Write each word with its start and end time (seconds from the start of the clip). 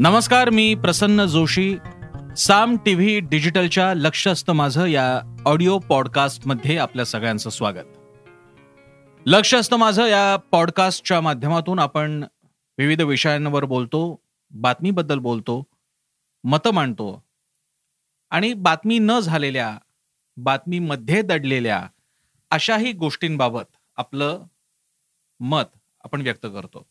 नमस्कार 0.00 0.50
मी 0.50 0.74
प्रसन्न 0.74 1.24
जोशी. 1.24 1.76
साम 2.36 2.76
टीव्ही 2.76 3.20
डिजिटलच्या 3.20 3.94
लक्ष 3.94 4.28
असतं 4.28 4.52
माझं 4.52 4.86
या 4.86 5.20
ऑडिओ 5.46 5.78
पॉडकास्टमध्ये 5.78 6.78
आपल्या 6.78 7.04
सगळ्यांचं 7.04 7.50
स्वागत. 7.50 7.86
लक्ष 9.26 9.54
असतं 9.54 9.76
माझं 9.76 10.06
या 10.06 10.36
पॉडकास्टच्या 10.36 11.20
माध्यमातून 11.20 11.78
आपण 11.78 12.24
विविध 12.78 13.02
विषयांवर 13.02 13.64
बोलतो 13.64 14.20
बातमीबद्दल 14.50 15.18
बोलतो 15.18 15.62
मतं 16.44 16.70
मांडतो 16.70 17.24
आणि 18.30 18.52
बातमी 18.54 18.98
न 18.98 19.20
झालेल्या 19.20 19.78
बातमीमध्ये 20.36 21.22
दडलेल्या 21.22 21.88
अशाही 22.50 22.92
गोष्टींबाबत 22.92 23.76
आपलं 23.96 24.42
मत 25.40 25.78
आपण 26.04 26.20
व्यक्त 26.20 26.46
करतो. 26.46 26.86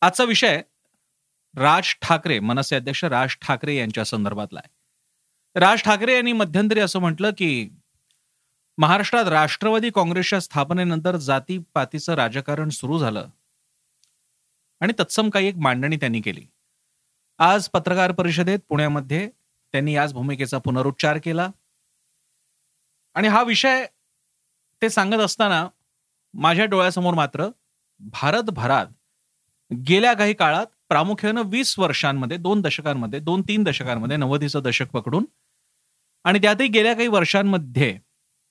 आजचा 0.00 0.24
विषय 0.24 0.62
राज 1.56 1.94
ठाकरे 2.02 2.40
मनसे 2.40 2.76
अध्यक्ष 2.76 3.04
राज 3.04 3.36
ठाकरे 3.42 3.76
यांच्या 3.76 4.04
संदर्भातला 4.04 4.60
आहे. 4.64 4.70
राज 5.60 5.82
ठाकरे 5.82 6.14
यांनी 6.14 6.32
मध्यंतरी 6.32 6.80
असं 6.80 6.98
म्हटलं 6.98 7.30
की 7.38 7.70
महाराष्ट्रात 8.78 9.24
राष्ट्रवादी 9.24 9.90
काँग्रेसच्या 9.90 10.40
स्थापनेनंतर 10.40 11.16
जातीपातीचं 11.16 12.14
राजकारण 12.14 12.68
सुरू 12.68 12.98
झालं. 12.98 13.28
आणि 14.80 14.92
तत्सम 14.98 15.30
काही 15.30 15.46
एक 15.46 15.56
मांडणी 15.56 15.96
त्यांनी 15.96 16.20
केली. 16.20 16.46
आज 17.38 17.68
पत्रकार 17.68 18.12
परिषदेत 18.12 18.58
पुण्यामध्ये 18.68 19.30
त्यांनी 19.72 19.94
याच 19.94 20.12
भूमिकेचा 20.12 20.58
पुनरुच्चार 20.58 21.18
केला. 21.24 21.48
आणि 23.14 23.28
हा 23.28 23.42
विषय 23.42 23.86
ते 24.82 24.90
सांगत 24.90 25.20
असताना 25.20 25.68
माझ्या 26.34 26.64
डोळ्यासमोर 26.64 27.14
मात्र 27.14 27.48
भारतभरात 28.00 28.86
गेल्या 29.86 30.14
काही 30.14 30.34
काळात 30.34 30.66
प्रामुख्यानं 30.94 31.42
वीस 31.46 31.78
वर्षांमध्ये 31.78 32.36
दोन 32.36 32.60
दशकांमध्ये 32.60 33.20
दोन 33.20 33.42
तीन 33.42 33.62
दशकांमध्ये 33.62 34.16
नव्वदीचं 34.16 34.62
दशक 34.62 34.90
पकडून. 34.90 35.24
आणि 36.24 36.38
त्यातही 36.38 36.68
गेल्या 36.68 36.94
काही 36.94 37.08
वर्षांमध्ये 37.08 37.98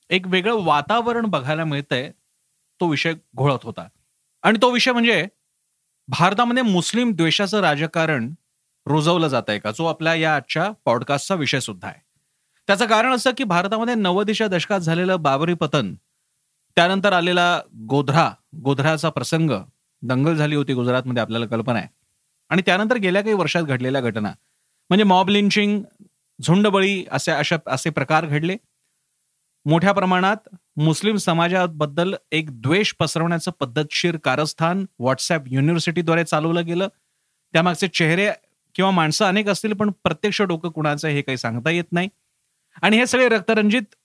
एक 0.10 0.28
वेगळं 0.28 0.64
वातावरण 0.64 1.26
बघायला 1.26 1.66
मिळतंय 1.66 2.12
तो 2.80 2.88
विषय 2.88 3.14
घोळत 3.36 3.60
होता. 3.64 3.88
आणि 4.44 4.60
तो 4.62 4.72
विषय 4.72 4.92
म्हणजे 4.92 5.28
भारतामध्ये 6.08 6.64
मुस्लिम 6.64 7.12
द्वेषाचं 7.16 7.60
राजकारण 7.60 8.34
रुजवलं 8.86 9.28
जात 9.28 9.44
आहे 9.48 9.60
का? 9.60 9.72
जो 9.72 9.86
आपल्या 9.86 10.16
या 10.16 10.36
आजच्या 10.36 10.72
पॉडकास्टचा 10.86 11.36
विषय 11.36 11.60
सुद्धा 11.60 11.88
आहे. 11.88 12.02
त्याचं 12.68 12.86
कारण 12.86 13.14
असं 13.14 13.32
की 13.38 13.44
भारतामध्ये 13.44 13.96
नव्वदीच्या 13.96 14.48
दशकात 14.48 14.80
झालेलं 14.80 15.22
बाबरी 15.22 15.54
पतन 15.54 15.96
त्यानंतर 16.76 17.14
आलेला 17.14 17.62
गोध्रा 17.76 18.32
गोध्राचा 18.56 19.10
प्रसंग 19.10 19.52
दंगल 20.02 20.36
झाली 20.36 20.56
होती 20.56 20.74
गुजरातमध्ये 20.74 21.22
आपल्याला 21.22 21.46
कल्पना 21.46 21.80
आहे. 21.80 22.03
आणि 22.54 22.62
त्यानंतर 22.66 22.98
गेल्या 22.98 23.22
काही 23.22 23.34
वर्षात 23.36 23.64
घडलेल्या 23.64 24.02
घटना. 24.02 24.32
म्हणजे 24.90 25.04
मॉब 25.04 25.30
लिंचिंग 25.30 25.84
झुंडबळी 26.40 27.06
असे 27.12 27.32
अशा 27.32 27.58
असे 27.68 27.90
प्रकार 27.90 28.26
घडले. 28.26 28.56
मोठ्या 29.66 29.92
प्रमाणात 29.92 30.50
मुस्लिम 30.78 31.16
समाजाबद्दल 31.16 32.14
एक 32.32 32.62
द्वेष 32.62 32.94
पसरवण्याचं 33.00 33.52
पद्धतशीर 33.60 34.18
कारस्थान 34.18 34.86
व्हॉट्सअप 35.00 35.42
युनिव्हर्सिटीद्वारे 35.48 36.24
चालवलं 36.24 36.66
गेलं. 36.66 36.88
त्यामागचे 37.54 37.88
चेहरे 37.88 38.30
किंवा 38.76 38.92
माणसं 38.92 39.26
अनेक 39.26 39.48
असतील 39.48 39.74
पण 39.74 39.92
प्रत्यक्ष 40.04 40.42
डोकं 40.42 40.70
कुणाचं 40.70 41.08
हे 41.08 41.22
काही 41.22 41.38
सांगता 41.38 41.70
येत 41.70 41.92
नाही. 41.92 42.10
आणि 42.82 42.98
हे 42.98 43.08
सगळे 43.08 43.30
रक्तरंजित 43.30 43.96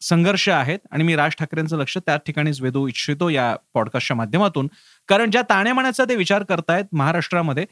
संघर्ष 0.00 0.48
आहेत 0.48 0.78
आणि 0.90 1.04
मी 1.04 1.16
राज 1.16 1.32
ठाकरेंचं 1.38 1.78
लक्ष 1.78 1.98
त्या 1.98 2.16
ठिकाणीच 2.16 2.60
वेधू 2.60 2.86
इच्छितो 2.88 3.28
या 3.28 3.56
पॉडकास्टच्या 3.74 4.16
माध्यमातून. 4.16 4.68
कारण 5.08 5.30
ज्या 5.30 5.42
ताण्यामाण्याचा 5.42 6.04
ते 6.04 6.16
विचार 6.16 6.42
करतायत 6.42 6.84
महाराष्ट्रामध्ये 6.92 7.66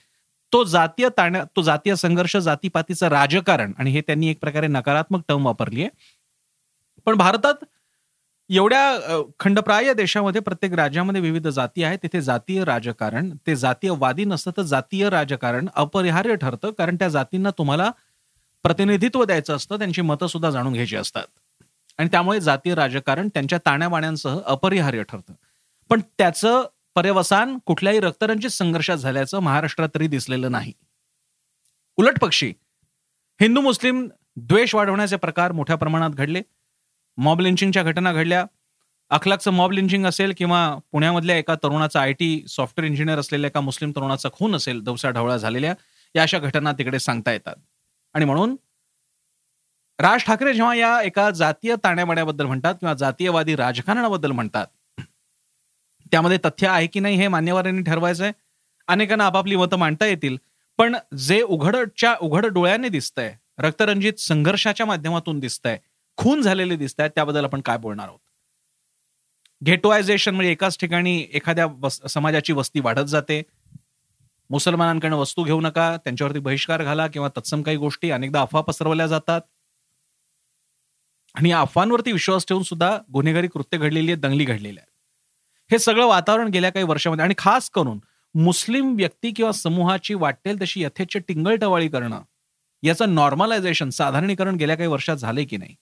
तो 0.53 0.63
जातीय 0.65 1.09
ताण्या 1.19 1.45
तो 1.57 1.63
जातीय 1.63 1.95
संघर्ष 1.97 2.37
जातीपातीचं 2.37 3.09
राजकारण 3.09 3.73
आणि 3.79 3.91
हे 3.91 4.01
त्यांनी 4.01 4.29
एक 4.29 4.41
प्रकारे 4.41 4.67
नकारात्मक 4.67 5.23
टर्म 5.29 5.47
वापरली 5.47 5.83
आहे. 5.83 5.91
पण 7.07 7.17
भारतात 7.17 7.65
एवढ्या 8.51 9.23
खंडप्राय 9.41 9.93
देशामध्ये 9.95 10.41
प्रत्येक 10.41 10.73
राज्यामध्ये 10.73 11.21
विविध 11.21 11.49
जाती 11.49 11.83
आहेत. 11.85 11.99
तिथे 12.03 12.21
जातीय 12.21 12.65
राजकारण 12.65 13.31
ते 13.47 13.57
जातीयवादी 13.57 14.25
नसतं 14.25 14.51
तर 14.57 14.63
जातीय 14.63 15.09
राजकारण 15.11 15.69
अपरिहार्य 15.75 16.35
ठरतं. 16.35 16.71
कारण 16.71 16.97
त्या 16.97 17.09
जातींना 17.09 17.51
तुम्हाला 17.59 17.91
प्रतिनिधित्व 18.65 19.25
द्यायचं 19.25 19.57
असतं 19.57 19.79
त्यांची 19.79 20.03
मतं 20.03 20.27
सुद्धा 20.27 20.51
जाणून 20.51 20.73
घ्यायची 20.73 20.97
असतात. 20.97 21.27
आणि 21.99 22.09
त्यामुळे 22.09 22.41
जातीय 22.41 22.75
राजकारण 22.75 23.29
त्यांच्या 23.29 23.59
ताण्याबाण्यांसह 23.67 24.41
अपरिहार्य 24.47 25.03
ठरतं. 25.03 25.33
पण 25.91 26.01
त्याचं 26.19 26.65
पर्यवसान 26.99 27.59
कुठल्याही 27.59 28.01
रक्तरंजित 28.01 28.51
संघर्षात 28.51 28.97
झाल्याचं 28.97 29.41
महाराष्ट्रात 29.41 29.89
तरी 29.95 30.07
दिसलेलं 30.07 30.53
नाही. 30.53 30.73
उलट 31.97 32.19
पक्षी 32.19 32.53
हिंदू 33.41 33.61
मुस्लिम 33.61 34.09
द्वेष 34.37 34.75
वाढवण्याचे 34.75 35.17
प्रकार 35.17 35.53
मोठ्या 35.53 35.77
प्रमाणात 35.77 36.11
घडले. 36.11 36.43
मॉब 37.17 37.41
लिंचिंगच्या 37.41 37.83
घटना 37.83 38.13
घडल्या. 38.13 38.45
अखलाकचं 39.11 39.51
मॉब 39.51 39.73
लिंचिंग 39.73 40.07
असेल 40.07 40.33
किंवा 40.39 40.79
पुण्यामधल्या 40.93 41.37
एका 41.37 41.55
तरुणाचा 41.55 42.01
आय 42.01 42.13
टी 42.13 42.45
सॉफ्टवेअर 42.49 42.91
इंजिनियर 42.91 43.19
असलेल्या 43.19 43.49
एका 43.49 43.61
मुस्लिम 43.61 43.91
तरुणाचा 43.91 44.29
खून 44.33 44.55
असेल 44.55 44.81
दवसा 44.81 45.11
ढवळा 45.11 45.37
झालेल्या 45.37 45.75
या 46.15 46.23
अशा 46.23 46.39
घटना 46.39 46.73
तिकडे 46.73 46.99
सांगता 46.99 47.33
येतात. 47.33 47.57
आणि 48.15 48.25
म्हणून 48.25 48.57
राज 49.99 50.25
ठाकरे 50.25 50.55
जेव्हा 50.55 50.75
या 50.75 51.01
एका 51.03 51.31
जातीय 51.31 51.77
ताण्याबाण्याबद्दल 51.85 52.47
म्हणतात 52.47 52.75
किंवा 52.75 52.95
जातीयवादी 52.95 53.57
राजकारणाबद्दल 53.57 54.33
म्हणतात 54.33 54.67
त्यामध्ये 56.13 56.39
तथ्य 56.45 56.69
आहे 56.69 56.87
की 56.87 57.01
नाही 57.01 57.17
हे 57.17 57.29
मान्यवरांनी 57.29 57.83
ठरवायचं 57.83 58.25
आहे 58.25 58.33
अनेकांना 58.89 59.27
आपापली 59.27 59.57
मतं 59.57 59.77
मांडता 59.77 60.07
येतील. 60.07 60.37
पण 60.79 60.97
जे 61.19 61.41
उघडच्या 61.43 62.15
उघड 62.21 62.47
डोळ्याने 62.47 62.89
दिसतंय 62.89 63.35
रक्तरंजित 63.59 64.19
संघर्षाच्या 64.19 64.87
माध्यमातून 64.87 65.41
दिसतंय 65.41 65.79
खून 66.17 66.43
झालेले 66.43 66.77
दिसत 66.77 67.01
आहेत 67.01 67.11
त्याबद्दल 67.15 67.45
आपण 67.45 67.61
काय 67.61 67.79
बोलणार 67.79 68.07
आहोत? 68.09 68.19
घेटोआयझेशन 69.63 70.35
म्हणजे 70.35 70.53
एकाच 70.53 70.79
ठिकाणी 70.79 71.27
एखाद्या 71.33 71.89
समाजाची 71.89 72.53
वस्ती 72.53 72.81
वाढत 72.81 73.05
जाते. 73.05 73.43
मुसलमानांकडनं 74.51 75.17
वस्तू 75.17 75.43
घेऊ 75.45 75.61
नका 75.61 75.97
त्यांच्यावरती 75.97 76.39
बहिष्कार 76.39 76.83
घाला 76.83 77.07
किंवा 77.07 77.29
तत्सम 77.37 77.63
काही 77.63 77.77
गोष्टी 77.77 78.11
अनेकदा 78.11 78.41
अफवा 78.41 78.61
पसरवल्या 78.61 79.07
जातात. 79.07 79.41
आणि 81.35 81.51
या 81.51 81.61
अफवांवरती 81.61 82.13
विश्वास 82.13 82.47
ठेवून 82.49 82.63
सुद्धा 82.63 82.99
गुन्हेगारी 83.13 83.49
कृत्य 83.49 83.79
घडलेली 83.79 84.13
आहेत 84.13 84.23
दंगली 84.23 84.45
घडलेल्या 84.45 84.83
आहेत. 84.83 84.98
हे 85.71 85.79
सगळं 85.79 86.07
वातावरण 86.07 86.49
गेल्या 86.49 86.71
काही 86.71 86.85
वर्षामध्ये. 86.87 87.23
आणि 87.25 87.35
खास 87.39 87.71
करून 87.71 87.99
मुस्लिम 88.35 88.95
व्यक्ती 88.97 89.31
किंवा 89.33 89.53
समूहाची 89.53 90.15
वाटेल 90.15 90.61
तशी 90.61 90.83
यथेच्छ 90.83 91.17
टिंगलटवाळी 91.19 91.89
करणं 91.89 92.23
याचं 92.83 93.15
नॉर्मलायझेशन 93.15 93.91
साधारणीकरण 93.91 94.57
गेल्या 94.57 94.77
काही 94.77 94.89
वर्षात 94.89 95.17
झाले 95.17 95.45
की 95.45 95.57
नाही? 95.57 95.75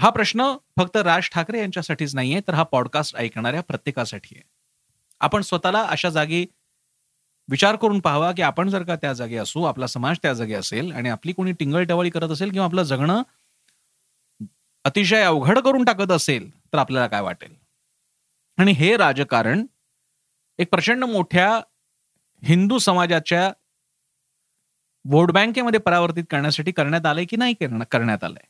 हा 0.00 0.10
प्रश्न 0.10 0.52
फक्त 0.78 0.96
राज 0.96 1.28
ठाकरे 1.32 1.60
यांच्यासाठीच 1.60 2.14
नाहीये 2.14 2.40
तर 2.48 2.54
हा 2.54 2.62
पॉडकास्ट 2.62 3.16
ऐकणाऱ्या 3.16 3.62
प्रत्येकासाठी 3.62 4.34
आहे. 4.36 4.42
आपण 5.20 5.42
स्वतःला 5.42 5.82
अशा 5.82 6.08
जागी 6.10 6.44
विचार 7.48 7.76
करून 7.76 8.00
पाहावा 8.00 8.30
की 8.32 8.42
आपण 8.42 8.68
जर 8.68 8.82
का 8.82 8.96
त्या 8.96 9.12
जागी 9.12 9.36
असू 9.36 9.62
आपला 9.64 9.86
समाज 9.86 10.16
त्या 10.22 10.32
जागी 10.32 10.54
असेल 10.54 10.92
आणि 10.92 11.08
आपली 11.08 11.32
कोणी 11.32 11.52
टिंगलटवाळी 11.52 12.10
करत 12.10 12.30
असेल 12.30 12.50
किंवा 12.50 12.64
आपलं 12.66 12.82
जगणं 12.82 13.22
अतिशय 14.84 15.22
अवघड 15.22 15.58
करून 15.58 15.84
टाकत 15.84 16.12
असेल 16.12 16.50
तर 16.72 16.78
आपल्याला 16.78 17.06
काय 17.06 17.20
वाटेल? 17.20 17.54
आणि 18.58 18.72
हे 18.72 18.96
राजकारण 18.96 19.64
एक 20.58 20.68
प्रचंड 20.70 21.04
मोठ्या 21.04 21.48
हिंदू 22.42 22.78
समाजाच्या 22.78 23.50
वोट 25.04 25.30
बँकेमध्ये 25.30 25.80
परावर्तित 25.80 26.24
करण्यासाठी 26.30 26.72
करण्यात 26.72 27.06
आलंय 27.06 27.24
की 27.24 27.36
नाही 27.36 27.54
करण्यात 27.90 28.24
आलंय? 28.24 28.46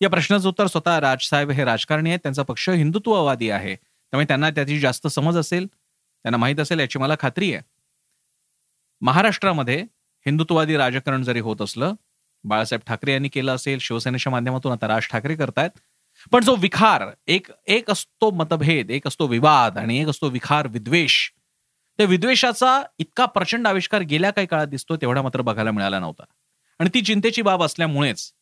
या 0.00 0.08
प्रश्नाचं 0.10 0.48
उत्तर 0.48 0.66
स्वतः 0.66 0.98
राजसाहेब 1.00 1.50
हे 1.50 1.64
राजकारणी 1.64 2.10
आहेत 2.10 2.20
त्यांचा 2.22 2.42
पक्ष 2.42 2.68
हिंदुत्ववादी 2.70 3.50
आहे. 3.50 3.74
त्यामुळे 3.74 4.26
त्यांना 4.28 4.50
त्याची 4.50 4.78
जास्त 4.80 5.06
समज 5.06 5.36
असेल 5.36 5.66
त्यांना 5.66 6.36
माहीत 6.36 6.60
असेल 6.60 6.80
याची 6.80 6.98
मला 6.98 7.14
खात्री 7.20 7.52
आहे. 7.54 7.62
महाराष्ट्रामध्ये 9.02 9.80
हिंदुत्ववादी 10.26 10.76
राजकारण 10.76 11.22
जरी 11.22 11.40
होत 11.40 11.62
असलं 11.62 11.94
बाळासाहेब 12.44 12.82
ठाकरे 12.86 13.12
यांनी 13.12 13.28
केलं 13.28 13.54
असेल 13.54 13.78
शिवसेनेच्या 13.78 14.30
माध्यमातून 14.32 14.72
आता 14.72 14.88
राज 14.88 15.06
ठाकरे 15.10 15.34
करतायत 15.36 15.78
पण 16.32 16.44
जो 16.44 16.54
विखार 16.56 17.02
एक 17.26 17.46
एक 17.66 17.90
असतो 17.90 18.30
मतभेद 18.30 18.90
एक 18.90 19.06
असतो 19.06 19.26
विवाद 19.26 19.78
आणि 19.78 20.00
एक 20.00 20.08
असतो 20.08 20.28
विखार 20.28 20.66
विद्वेष. 20.66 21.30
त्या 21.98 22.06
विद्वेषाचा 22.06 22.82
इतका 22.98 23.26
प्रचंड 23.26 23.66
आविष्कार 23.66 24.00
गेल्या 24.00 24.30
काही 24.30 24.46
काळात 24.46 24.66
दिसतो 24.66 24.96
तेवढा 24.96 25.22
मात्र 25.22 25.40
बघायला 25.40 25.70
मिळाला 25.70 25.98
नव्हता. 26.00 26.24
आणि 26.78 26.90
ती 26.94 27.00
चिंतेची 27.02 27.42
बाब 27.42 27.62
असल्यामुळेच 27.62 28.32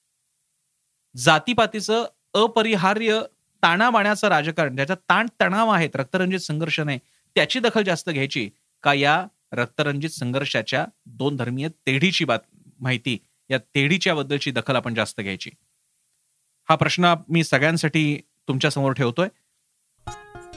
जातीपातीचं 1.16 2.04
अपरिहार्य 2.34 3.20
ताणाबाण्याचं 3.62 4.28
राजकारण 4.28 4.74
ज्याच्यात 4.76 4.98
ताण 5.08 5.26
तणाव 5.40 5.68
आहेत 5.68 5.90
रक्तरंजित 5.94 6.38
संघर्ष 6.38 6.80
नाही 6.80 6.98
त्याची 7.34 7.60
दखल 7.60 7.82
जास्त 7.82 8.10
घ्यायची 8.10 8.50
का 8.82 8.94
या 8.94 9.26
रक्तरंजित 9.52 10.10
संघर्षाच्या 10.10 10.86
दोन 11.06 11.36
धर्मीय 11.36 11.68
तेढीची 11.68 12.24
बात 12.24 12.38
माहिती 12.80 13.18
या 13.50 13.58
तेढीच्या 13.58 14.14
बद्दलची 14.14 14.50
दखल 14.50 14.76
आपण 14.76 14.94
जास्त 14.94 15.20
घ्यायची. 15.20 15.50
हा 16.68 16.76
प्रश्न 16.76 17.14
मी 17.28 17.44
सगळ्यांसाठी 17.44 18.20
तुमच्यासमोर 18.48 18.92
ठेवतोय. 18.92 19.28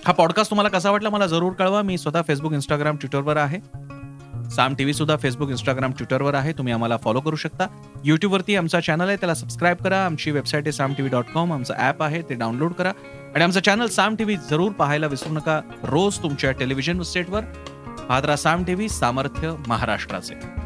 हा 0.07 0.11
पॉडकास्ट 0.11 0.49
तुम्हाला 0.49 0.69
कसा 0.69 0.91
वाटला 0.91 1.09
मला 1.09 1.27
जरूर 1.27 1.53
कळवा. 1.53 1.81
मी 1.81 1.97
स्वतः 1.97 2.21
फेसबुक 2.27 2.53
इंस्टाग्राम 2.53 2.95
ट्विटरवर 2.95 3.37
आहे. 3.37 3.59
साम 4.49 4.75
टीव्ही 4.75 4.93
सुद्धा 4.93 5.17
फेसबुक 5.17 5.49
इंस्टाग्राम 5.49 5.91
ट्विटरवर 5.91 6.33
आहे. 6.33 6.53
तुम्ही 6.53 6.73
आम्हाला 6.73 6.97
फॉलो 6.97 7.19
करू 7.19 7.35
शकता. 7.35 7.67
युट्यूबवरती 8.03 8.55
आमचा 8.55 8.79
चॅनल 8.79 9.07
आहे. 9.07 9.17
त्याला 9.17 9.35
सबस्क्राईब 9.35 9.77
करा. 9.77 10.05
आमची 10.05 10.31
वेबसाईट 10.31 10.63
आहे 10.63 10.71
साम 10.71 10.93
टीव्ही 10.93 11.11
डॉट 11.11 11.25
कॉम 11.33 11.53
आमचं 11.53 11.73
ॲप 11.73 12.03
आहे. 12.03 12.21
ते 12.21 12.33
डाउनलोड 12.33 12.73
करा. 12.73 12.91
आणि 13.35 13.43
आमचं 13.43 13.59
चॅनल 13.59 13.87
साम 13.87 14.15
टीव्ही 14.15 14.37
जरूर 14.49 14.71
पाहायला 14.71 15.07
विसरू 15.07 15.33
नका. 15.33 15.61
रोज 15.83 16.19
तुमच्या 16.23 16.51
टेलिव्हिजन 16.51 17.01
सेटवर 17.01 17.41
पाहत 18.09 18.25
राहा 18.25 18.37
साम 18.37 18.63
टीव्ही 18.63 18.89
सामर्थ्य 18.89 19.55
महाराष्ट्राचे. 19.67 20.56